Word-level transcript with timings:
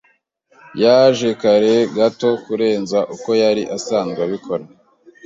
Yaje 0.81 1.29
kare 1.41 1.73
gato 1.95 2.29
kurenza 2.43 2.99
uko 3.15 3.29
yari 3.41 3.63
asanzwe 3.77 4.19
abikora. 4.27 4.63